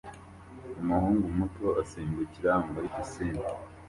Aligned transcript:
Umuhungu 0.81 1.25
muto 1.37 1.67
asimbukira 1.81 2.51
muri 2.71 2.87
pisine 2.95 3.43